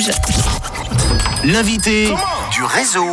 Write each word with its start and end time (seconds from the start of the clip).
Rouge. 0.00 0.10
L'invité 1.44 2.14
du 2.52 2.62
réseau. 2.62 3.06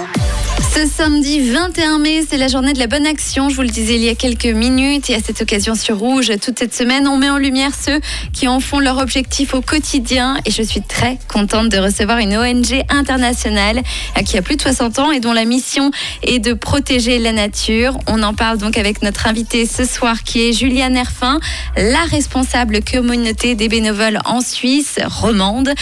Ce 0.74 0.86
samedi 0.86 1.50
21 1.50 1.98
mai, 1.98 2.24
c'est 2.30 2.38
la 2.38 2.48
journée 2.48 2.72
de 2.72 2.80
la 2.80 2.88
bonne 2.88 3.08
action. 3.08 3.50
Je 3.50 3.56
vous 3.56 3.64
le 3.64 3.68
disais 3.68 3.96
il 3.96 4.04
y 4.04 4.10
a 4.10 4.16
quelques 4.16 4.46
minutes. 4.46 5.10
Et 5.10 5.16
à 5.16 5.20
cette 5.20 5.42
occasion 5.42 5.76
sur 5.76 5.98
Rouge, 5.98 6.32
toute 6.42 6.60
cette 6.60 6.74
semaine, 6.76 7.08
on 7.08 7.18
met 7.18 7.30
en 7.30 7.38
lumière 7.38 7.72
ceux 7.74 8.00
qui 8.32 8.48
en 8.48 8.60
font 8.60 8.80
leur 8.80 9.00
objectif 9.00 9.54
au 9.54 9.62
quotidien. 9.62 10.38
Et 10.46 10.52
je 10.52 10.62
suis 10.62 10.82
très 10.82 11.18
contente 11.28 11.70
de 11.70 11.78
recevoir 11.78 12.20
une 12.20 12.38
ONG 12.38 12.84
internationale 12.90 13.82
euh, 14.18 14.22
qui 14.22 14.38
a 14.38 14.42
plus 14.42 14.56
de 14.56 14.62
60 14.62 15.00
ans 15.00 15.12
et 15.12 15.20
dont 15.20 15.34
la 15.34 15.46
mission 15.46 15.92
est 16.22 16.40
de 16.40 16.54
protéger 16.54 17.18
la 17.18 17.32
nature. 17.32 17.98
On 18.08 18.22
en 18.22 18.34
parle 18.34 18.60
donc 18.60 18.78
avec 18.78 19.02
notre 19.02 19.28
invitée 19.28 19.66
ce 19.66 19.84
soir 19.84 20.24
qui 20.24 20.48
est 20.48 20.54
Julia 20.54 20.90
Nerfin, 20.90 21.40
la 21.76 22.04
responsable 22.12 22.82
communauté 22.84 23.56
des 23.56 23.68
bénévoles 23.68 24.20
en 24.26 24.42
Suisse 24.42 25.00
romande 25.06 25.74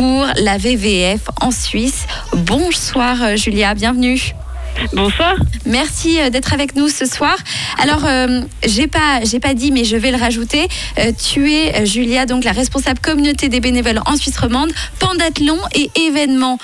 pour 0.00 0.24
la 0.42 0.56
VVF 0.56 1.28
en 1.42 1.50
Suisse. 1.50 2.06
Bonsoir 2.32 3.22
euh, 3.22 3.36
Julia, 3.36 3.74
bienvenue. 3.74 4.32
Bonsoir. 4.94 5.34
Merci 5.66 6.18
euh, 6.18 6.30
d'être 6.30 6.54
avec 6.54 6.74
nous 6.74 6.88
ce 6.88 7.04
soir. 7.04 7.36
Alors, 7.78 8.06
euh, 8.06 8.40
j'ai 8.66 8.86
pas, 8.86 9.20
j'ai 9.24 9.40
pas 9.40 9.52
dit, 9.52 9.70
mais 9.70 9.84
je 9.84 9.96
vais 9.96 10.10
le 10.10 10.16
rajouter. 10.16 10.68
Euh, 10.98 11.12
tu 11.12 11.52
es 11.52 11.84
Julia, 11.84 12.24
donc 12.24 12.44
la 12.44 12.52
responsable 12.52 12.98
communauté 13.00 13.50
des 13.50 13.60
bénévoles 13.60 14.00
en 14.06 14.16
Suisse 14.16 14.38
romande, 14.38 14.70
pendathlon 15.00 15.58
et 15.74 15.90
événements 16.06 16.56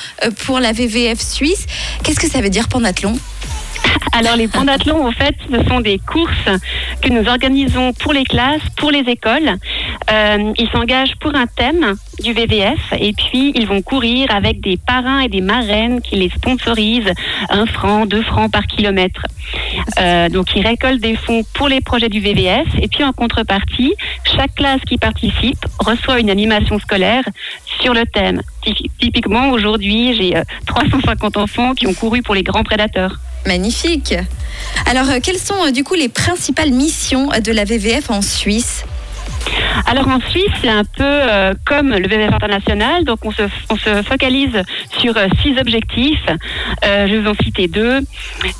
pour 0.46 0.58
la 0.58 0.72
VVF 0.72 1.20
suisse. 1.20 1.66
Qu'est-ce 2.04 2.20
que 2.20 2.30
ça 2.30 2.40
veut 2.40 2.48
dire 2.48 2.68
pendathlon? 2.68 3.18
Alors 4.12 4.36
les 4.36 4.48
pendathlons, 4.48 5.06
en 5.06 5.12
fait, 5.12 5.34
ce 5.50 5.62
sont 5.68 5.80
des 5.80 5.98
courses 5.98 6.32
que 7.02 7.10
nous 7.10 7.28
organisons 7.28 7.92
pour 7.92 8.14
les 8.14 8.24
classes, 8.24 8.62
pour 8.76 8.90
les 8.90 9.00
écoles. 9.00 9.56
Euh, 10.10 10.52
ils 10.56 10.68
s'engagent 10.70 11.16
pour 11.16 11.34
un 11.34 11.46
thème 11.46 11.94
du 12.22 12.32
VVF 12.32 12.92
et 12.98 13.12
puis 13.12 13.52
ils 13.56 13.66
vont 13.66 13.82
courir 13.82 14.30
avec 14.30 14.60
des 14.60 14.76
parrains 14.76 15.20
et 15.20 15.28
des 15.28 15.40
marraines 15.40 16.00
qui 16.00 16.16
les 16.16 16.30
sponsorisent 16.30 17.12
un 17.50 17.66
franc, 17.66 18.06
deux 18.06 18.22
francs 18.22 18.50
par 18.50 18.66
kilomètre. 18.66 19.22
Euh, 19.98 20.28
donc 20.28 20.54
ils 20.54 20.64
récoltent 20.64 21.00
des 21.00 21.16
fonds 21.16 21.42
pour 21.54 21.68
les 21.68 21.80
projets 21.80 22.08
du 22.08 22.20
VVF 22.20 22.68
et 22.80 22.86
puis 22.86 23.02
en 23.02 23.12
contrepartie, 23.12 23.94
chaque 24.24 24.54
classe 24.54 24.80
qui 24.82 24.96
participe 24.96 25.64
reçoit 25.80 26.20
une 26.20 26.30
animation 26.30 26.78
scolaire 26.78 27.24
sur 27.80 27.92
le 27.92 28.04
thème. 28.06 28.42
Typiquement 29.00 29.50
aujourd'hui, 29.50 30.14
j'ai 30.14 30.40
350 30.66 31.36
euh, 31.36 31.40
enfants 31.40 31.74
qui 31.74 31.86
ont 31.86 31.94
couru 31.94 32.22
pour 32.22 32.34
les 32.34 32.42
grands 32.42 32.64
prédateurs. 32.64 33.18
Magnifique. 33.46 34.14
Alors, 34.86 35.06
quelles 35.22 35.38
sont 35.38 35.70
du 35.70 35.84
coup 35.84 35.94
les 35.94 36.08
principales 36.08 36.72
missions 36.72 37.28
de 37.44 37.52
la 37.52 37.64
VVF 37.64 38.10
en 38.10 38.22
Suisse? 38.22 38.84
Alors 39.86 40.08
en 40.08 40.20
Suisse, 40.20 40.50
c'est 40.60 40.68
un 40.68 40.84
peu 40.84 41.02
euh, 41.02 41.54
comme 41.64 41.90
le 41.90 42.08
VVF 42.08 42.32
international, 42.32 43.04
donc 43.04 43.24
on 43.24 43.30
se, 43.30 43.42
focalise 44.02 44.62
sur 44.98 45.14
six 45.42 45.58
objectifs. 45.58 46.26
je 46.82 47.10
vais 47.10 47.18
vous 47.18 47.28
en 47.28 47.34
citer 47.34 47.68
deux. 47.68 48.00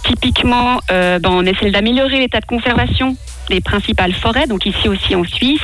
Typiquement, 0.05 0.81
ben, 0.89 1.21
on 1.25 1.45
essaie 1.45 1.71
d'améliorer 1.71 2.19
l'état 2.19 2.41
de 2.41 2.47
conservation 2.47 3.17
des 3.49 3.61
principales 3.61 4.13
forêts, 4.13 4.47
donc 4.47 4.67
ici 4.67 4.89
aussi 4.89 5.15
en 5.15 5.25
Suisse, 5.25 5.61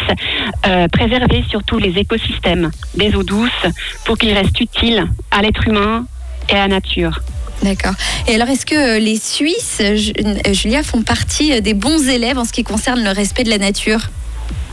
préserver 0.92 1.44
surtout 1.48 1.78
les 1.78 1.98
écosystèmes 1.98 2.70
des 2.94 3.14
eaux 3.14 3.22
douces 3.22 3.66
pour 4.04 4.18
qu'ils 4.18 4.32
restent 4.32 4.60
utiles 4.60 5.06
à 5.30 5.42
l'être 5.42 5.66
humain 5.66 6.06
et 6.48 6.54
à 6.54 6.66
la 6.66 6.68
nature. 6.68 7.20
D'accord. 7.62 7.94
Et 8.26 8.34
alors, 8.34 8.48
est-ce 8.48 8.66
que 8.66 8.74
euh, 8.74 8.98
les 8.98 9.16
Suisses, 9.16 9.78
euh, 9.80 10.52
Julia, 10.52 10.82
font 10.82 11.02
partie 11.02 11.52
euh, 11.52 11.60
des 11.60 11.74
bons 11.74 12.08
élèves 12.08 12.38
en 12.38 12.44
ce 12.44 12.52
qui 12.52 12.64
concerne 12.64 13.02
le 13.04 13.10
respect 13.10 13.44
de 13.44 13.50
la 13.50 13.58
nature, 13.58 14.10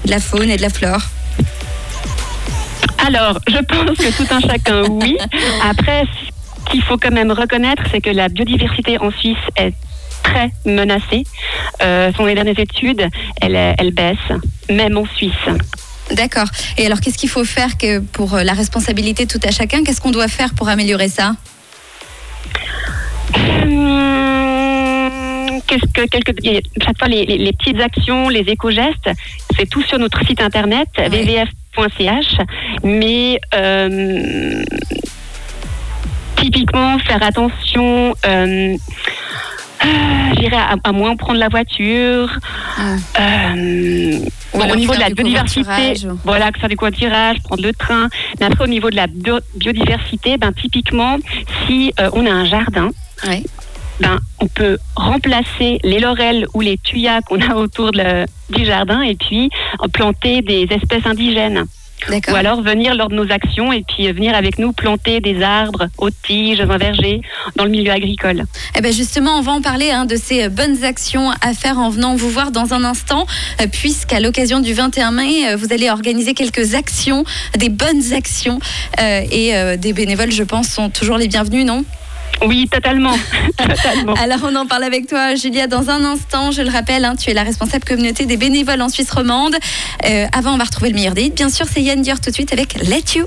de 0.06 0.12
la 0.12 0.20
faune 0.20 0.50
et 0.50 0.58
de 0.58 0.62
la 0.62 0.70
flore 0.70 1.02
Alors, 3.06 3.40
je 3.48 3.58
pense 3.64 3.98
que 3.98 4.16
tout 4.16 4.34
un 4.34 4.40
chacun, 4.40 4.84
oui. 4.90 5.18
Après, 5.64 6.04
ce 6.06 6.72
qu'il 6.72 6.82
faut 6.84 6.98
quand 6.98 7.12
même 7.12 7.32
reconnaître, 7.32 7.84
c'est 7.92 8.02
que 8.02 8.10
la 8.10 8.30
biodiversité 8.30 8.98
en 9.00 9.12
Suisse 9.12 9.38
est 9.56 9.74
très 10.24 10.52
menacée. 10.66 11.24
Euh, 11.82 12.12
selon 12.14 12.26
les 12.26 12.36
dernières 12.36 12.60
études, 12.60 13.08
elle, 13.42 13.56
elle 13.56 13.92
baisse, 13.92 14.18
même 14.70 14.98
en 14.98 15.06
Suisse. 15.06 15.32
D'accord. 16.12 16.48
Et 16.78 16.86
alors, 16.86 17.00
qu'est-ce 17.02 17.18
qu'il 17.18 17.30
faut 17.30 17.46
faire 17.46 17.78
que 17.78 18.00
pour 18.00 18.36
la 18.38 18.54
responsabilité 18.54 19.28
tout 19.28 19.40
à 19.44 19.52
chacun? 19.52 19.84
Qu'est-ce 19.84 20.02
qu'on 20.02 20.12
doit 20.12 20.28
faire 20.28 20.54
pour 20.54 20.70
améliorer 20.70 21.08
ça? 21.08 21.34
Hum, 23.36 25.10
qu'est-ce 25.68 25.86
que 25.94 26.08
quelques 26.08 26.34
chaque 26.84 26.98
fois 26.98 27.08
les, 27.08 27.54
petites 27.54 27.80
actions, 27.80 28.30
les 28.30 28.42
éco-gestes, 28.42 29.10
c'est 29.60 29.70
tout 29.70 29.82
sur 29.82 30.00
notre 30.00 30.26
site 30.26 30.42
internet 30.42 30.88
www.vvf.ch. 30.98 32.38
Mais 32.84 33.40
euh, 33.54 34.64
typiquement 36.38 36.98
faire 37.00 37.22
attention. 37.22 38.16
Euh, 38.26 38.76
J'irai 40.38 40.58
à, 40.84 40.92
moins 40.92 41.16
prendre 41.16 41.40
la 41.40 41.48
voiture. 41.48 42.30
Euh, 43.20 44.20
au 44.54 44.76
niveau 44.76 44.94
de 44.94 45.00
la 45.00 45.10
biodiversité, 45.10 45.94
voilà, 46.26 46.52
faire 46.60 46.68
du 46.68 46.76
covoiturage, 46.76 47.38
prendre 47.44 47.64
le 47.64 47.72
train. 47.74 48.10
Mais 48.40 48.48
après, 48.48 48.66
au 48.66 48.68
niveau 48.68 48.90
de 48.90 48.98
la 48.98 49.08
biodiversité, 49.08 50.38
ben, 50.38 50.52
typiquement, 50.52 51.18
si 51.66 51.94
on 52.12 52.26
a 52.26 52.30
un 52.30 52.44
jardin, 52.44 52.90
ben, 54.00 54.20
on 54.40 54.48
peut 54.48 54.78
remplacer 54.96 55.80
les 55.84 56.00
laurels 56.00 56.46
ou 56.54 56.62
les 56.62 56.78
tuyas 56.78 57.22
qu'on 57.22 57.42
a 57.42 57.56
autour 57.56 57.92
du 57.92 58.66
jardin 58.66 59.02
et 59.02 59.16
puis 59.16 59.50
planter 59.92 60.42
des 60.42 60.68
espèces 60.72 61.06
indigènes. 61.06 61.66
Ou 62.08 62.36
alors 62.36 62.62
venir 62.62 62.96
lors 62.96 63.10
de 63.10 63.16
nos 63.16 63.32
actions 63.32 63.72
et 63.72 63.84
puis 63.88 64.12
venir 64.12 64.34
avec 64.34 64.58
nous 64.58 64.72
planter 64.72 65.20
des 65.20 65.44
arbres 65.44 65.88
aux 65.98 66.10
tiges, 66.10 66.62
un 66.62 66.78
verger 66.78 67.22
dans 67.56 67.66
le 67.66 67.70
milieu 67.70 67.92
agricole. 67.92 68.46
Eh 68.76 68.82
ben 68.82 68.92
justement, 68.92 69.38
on 69.38 69.42
va 69.42 69.52
en 69.52 69.62
parler 69.62 69.92
hein, 69.92 70.06
de 70.06 70.16
ces 70.16 70.50
bonnes 70.50 70.84
actions 70.84 71.30
à 71.42 71.54
faire 71.54 71.78
en 71.78 71.90
venant 71.90 72.16
vous 72.16 72.30
voir 72.30 72.52
dans 72.52 72.74
un 72.74 72.84
instant, 72.84 73.26
euh, 73.62 73.68
puisqu'à 73.72 74.20
l'occasion 74.20 74.60
du 74.60 74.74
21 74.74 75.12
mai, 75.12 75.50
euh, 75.50 75.56
vous 75.56 75.74
allez 75.74 75.90
organiser 75.90 76.34
quelques 76.34 76.74
actions, 76.74 77.26
des 77.58 77.70
bonnes 77.70 78.14
actions, 78.14 78.60
euh, 79.00 79.22
et 79.32 79.78
des 79.78 79.94
bénévoles, 79.94 80.32
je 80.32 80.44
pense, 80.44 80.70
sont 80.70 80.90
toujours 80.90 81.18
les 81.18 81.28
bienvenus, 81.28 81.66
non? 81.66 81.84
Oui, 82.46 82.68
totalement. 82.72 83.16
Alors, 84.18 84.40
on 84.44 84.56
en 84.56 84.66
parle 84.66 84.84
avec 84.84 85.08
toi, 85.08 85.36
Julia, 85.36 85.68
dans 85.68 85.90
un 85.90 86.04
instant. 86.04 86.52
Je 86.52 86.62
le 86.62 86.70
rappelle, 86.70 87.06
hein, 87.06 87.16
tu 87.16 87.30
es 87.30 87.34
la 87.34 87.44
responsable 87.44 87.86
communauté 87.86 88.26
des 88.26 88.38
bénévoles 88.38 88.82
en 88.82 88.90
Suisse 88.90 89.12
romande. 89.12 89.56
Euh, 90.06 90.26
avant, 90.34 90.54
on 90.54 90.58
va 90.58 90.64
retrouver 90.64 90.90
le 90.90 90.96
meilleur 90.96 91.14
des 91.14 91.30
Bien 91.30 91.50
sûr, 91.50 91.66
c'est 91.72 91.82
Yann 91.82 92.02
Dior 92.02 92.20
tout 92.20 92.30
de 92.30 92.36
suite 92.36 92.54
avec 92.54 92.76
Let 92.76 93.16
You. 93.16 93.18